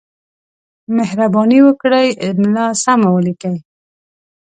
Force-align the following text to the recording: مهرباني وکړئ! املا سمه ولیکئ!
مهرباني 0.97 1.59
وکړئ! 1.67 2.07
املا 2.27 2.67
سمه 2.83 3.09
ولیکئ! 3.15 3.57